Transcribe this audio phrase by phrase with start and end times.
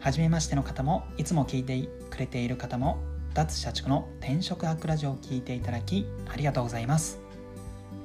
[0.00, 2.98] 初めましての方もいつも聞いてくれている方も
[3.34, 7.20] 脱社畜の転職アックラジオを聞いていただきありがとうございます。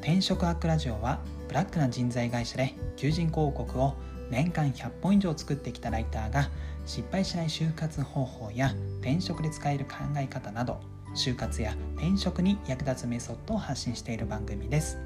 [0.02, 3.96] 転職アックラジオはブラックな人材会社で求人広告を
[4.30, 6.50] 年間100本以上作ってきたライターが
[6.86, 10.82] 失敗しない就活方法や転職で使える考え方など
[11.16, 14.98] 就活や転職に役立つメソッドを発信している番組です。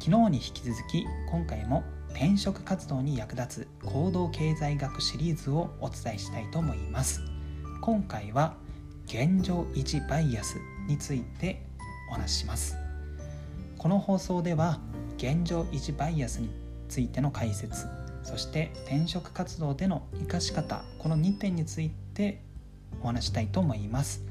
[0.00, 1.82] 昨日に引き続き今回も
[2.14, 7.20] 転職活動に役立つ行動経済学シリーズをお伝えしたいと思います。
[7.80, 8.54] 今回は
[9.06, 11.66] 現状維持バイアスについて
[12.08, 12.76] お話しします。
[13.76, 14.78] この放送では
[15.18, 16.50] 現状維持バイアスに
[16.88, 17.86] ついての解説
[18.22, 22.40] そして転職活動での生かし方この2点について
[23.02, 24.22] お話したいと思います。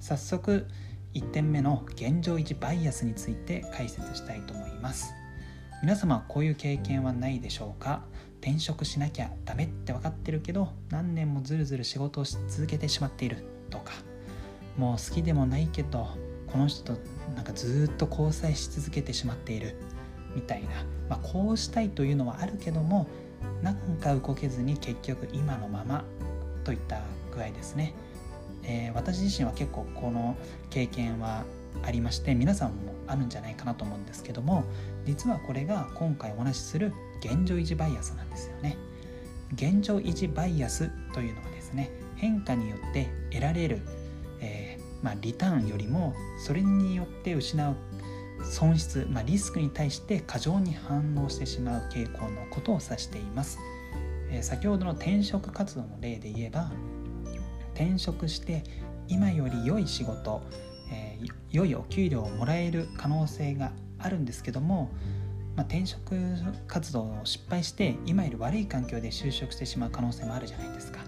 [0.00, 0.66] 早速
[1.14, 5.21] 1点目の現状維持バイアスについて解説したいと思います。
[5.82, 8.04] 皆様こういう経験はないでしょうか？
[8.40, 13.92] 転職しなきゃダメって分かってるけど何年もずるずる仕事をし続けてしまっているとか。
[14.78, 16.06] もう好きでもないけど
[16.46, 17.00] この人と
[17.34, 19.76] なんかずっと交際し続けてしまっている。
[20.36, 20.68] みたいな、
[21.10, 23.08] まあ、こうしたいというのはあるけども
[23.60, 26.04] なんか動けずに結局今のまま
[26.62, 27.02] といった
[27.34, 27.92] 具合ですね、
[28.62, 30.36] えー、私自身は結構この
[30.70, 31.44] 経験は
[31.82, 34.64] ありまして皆さんもあるんじゃないかなと思うんですけども
[35.04, 38.76] 実はこれが今回お話しする現状維持バイアスなんですよね。
[39.54, 43.82] 現状維持バイアスというのはですね変化によって得られる、
[44.40, 47.76] えー、まあ、リターンよりもそれによって失う
[48.44, 53.58] 損失、まあ、リスクに対して過剰に反応してしまう傾向のことを指しています、
[54.30, 56.70] えー、先ほどの転職活動の例で言えば
[57.74, 58.64] 転職して
[59.08, 60.42] 今より良い仕事、
[61.50, 64.90] 良いお給料をもらえる可能性があるんですけども、
[65.56, 66.16] まあ、転職
[66.66, 71.00] 活動を失敗して今より悪い環境で就職してしまう可能性もあるじゃないですか。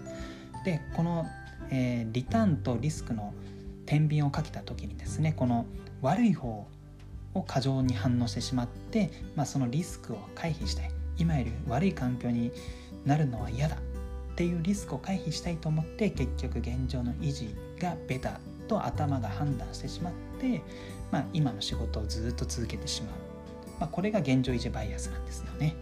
[0.63, 1.25] でこの、
[1.69, 3.33] えー、リターンとリスクの
[3.85, 5.65] 天秤をかけた時にですねこの
[6.01, 6.67] 悪い方
[7.33, 12.51] を過剰に反応してしまって、まあ、そのリスクを回避したい今より悪い環境に
[13.05, 20.61] なるのは嫌だっていうリスクを回避したいと思って結局現状の維持がベタと頭が判断してしまって、
[21.11, 23.13] まあ、今の仕事をずっと続けてしまう、
[23.79, 25.75] まあ、これが現状維持バイアスなんですよね。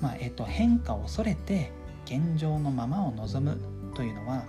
[0.00, 1.72] まあえーと、変化を恐れて
[2.04, 3.58] 現状のままを望む
[3.94, 4.44] というのは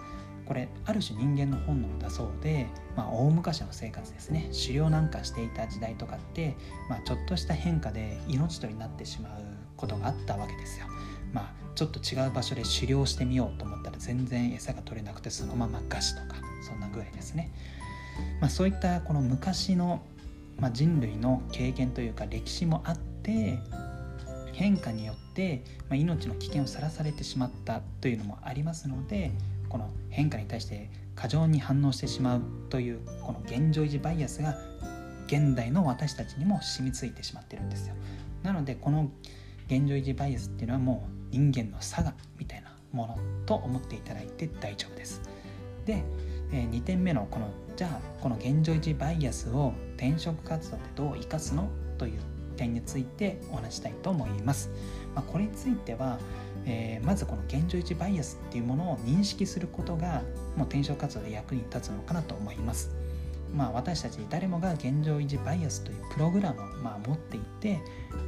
[0.45, 6.55] これある種人間の本能だそうで、まあ、大昔の生活ですね狩猟なんかしていた時代とかって、
[6.89, 9.31] まあ、ちょっとした変化で命取りになってしまう
[9.75, 10.85] ことがあったわけですよ。
[11.33, 16.36] まあ、ちょっと違う場所で狩猟してみようと思ったら全然餌が取れなくてそのまま餓死とか
[16.97, 17.51] ぐらいですね、
[18.41, 20.01] まあ、そういったこの昔の、
[20.59, 23.59] まあ、人類の経験というか歴史もあって
[24.53, 29.31] 変化によって、まあ、命の危険をさらされてしまったというのもありますので
[29.69, 34.55] この変化に対して過剰に反応してしまうというこの現状維持バイアスが
[35.27, 37.95] 現代の私たちにも染みついてしまってるんですよ。
[38.43, 39.11] なのでこの
[39.67, 45.21] 現状維持バイアスっていうのはもう人間の差がみたいなものと思っていただいて大丈夫です。
[45.85, 46.03] で
[46.51, 52.19] え2点目のこのじゃあこの現状維持バイアスを転職活動でどう生かすのという
[52.55, 54.69] 点についてお話したいと思います。
[55.15, 56.19] まあ、これについては、
[56.65, 60.23] えー、まずこの現状維持バイアスっていうものを認識することが
[60.55, 62.89] もう転職活動で役に立つのかなと思います。
[63.55, 67.79] まあ、私たち誰もが現状維持バイアスというプログラムをまあ持っていて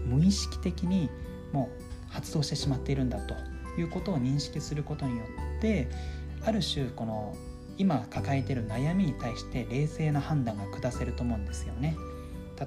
[0.06, 1.10] 無意識的に
[1.52, 1.70] も
[2.10, 3.36] う発動してしまっているんだと
[3.80, 5.24] いうことを認識することによ
[5.58, 5.90] って
[6.46, 7.36] ある種この
[7.80, 11.96] 今抱えてる悩みに対して冷静な判断が下せると思うんですよね。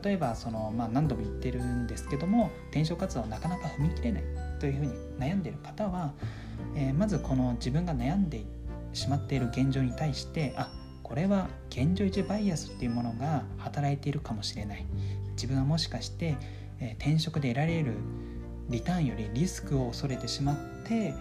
[0.02, 4.22] 例えばその、まあ、何度も言ってるんですけども転職活動なかなか踏み切れない
[4.58, 6.14] というふうに悩んでいる方は、
[6.74, 8.42] えー、まずこの自分が悩んで
[8.94, 10.70] しまっている現状に対してあ
[11.02, 14.86] これは現状維持バイアスっていうものが働いているかもしれない
[15.32, 16.36] 自分はもしかして、
[16.80, 17.92] えー、転職で得られる
[18.70, 20.56] リターンよりリスクを恐れてしまっ
[20.86, 21.12] て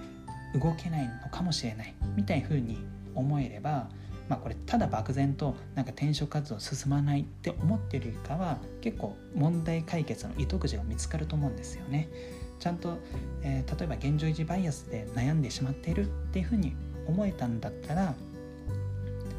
[0.57, 2.77] 動けないのかもしれないみたいなふうに
[3.15, 3.89] 思えれば、
[4.29, 12.09] まあ、これただ漠然となんか転職活動進まないって思ってるよりかは結構問題解決の糸口が見つかると思うんですよね。
[12.59, 12.99] ちゃんと、
[13.41, 16.75] えー、例えば現状維持バイアスで悩んでしまっているっていうふうに
[17.07, 18.13] 思えたんだったら、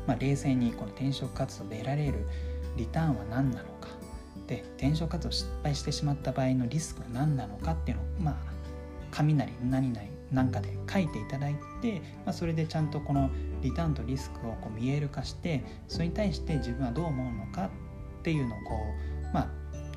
[0.06, 2.26] まあ、冷静にこの転職活動で得られる
[2.76, 3.88] リターンは何なのか
[4.48, 8.36] で転職活動失敗してしまった場合のリスクは何なのかっていうのをまあ
[9.12, 13.30] 紙なり何なりなんかで書いていただいて、まあ、それでちゃんとこの
[13.60, 18.76] リターンとリスクをこう見える化してそれに対して自分はどう思うのかっていうのをこ
[19.30, 19.48] う、まあ、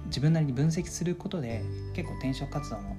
[0.08, 2.96] 自分なりに分析することで結構転職活動の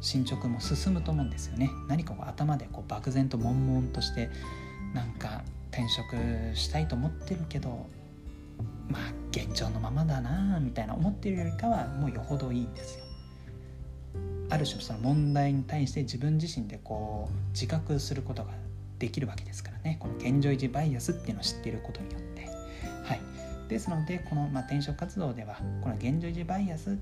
[0.00, 1.70] 進捗も進むと思うんですよね。
[1.86, 4.30] 何かこう頭でこう漠然と悶々として
[4.94, 6.16] なんか転職
[6.54, 7.86] したいと思ってるけど
[8.88, 13.09] まあ現状のままだなみたいな思ってるよりかはもうよほどいいんですよ。
[14.50, 18.52] ある種その問題に対して自分自身でこう自覚することが
[18.98, 22.46] できるわけですからねこの現状維持バイアスっていうのを知っていることによって
[23.04, 23.20] はい
[23.68, 26.98] ですのでこの、まあ、転職活動ではこの現状維持バイアス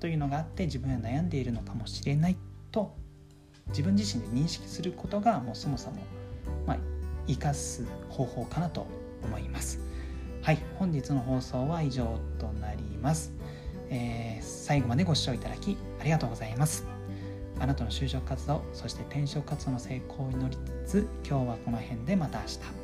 [0.00, 2.36] というのがあって自分は悩んでいるのかもしれない
[2.70, 2.94] と
[3.68, 5.98] 自分自身で認識することがもうそもそも、
[6.66, 6.78] まあ、
[7.26, 8.86] 生かす方法かなと
[9.24, 9.78] 思います。
[10.42, 13.32] はい、本日の放送は以上となります。
[13.90, 16.91] えー、最後までご視聴いただきありがとうございます。
[17.62, 22.81] あなたの就職活動、そして転職活動の成功を祈りつつ、今日はこの辺でまた明日。